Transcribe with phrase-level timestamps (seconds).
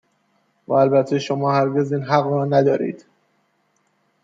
[0.67, 3.05] و البته شما هرگز این حق را ندارید